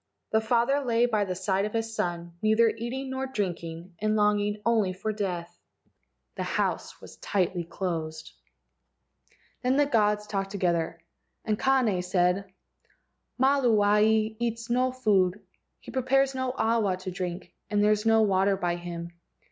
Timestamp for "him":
18.77-19.11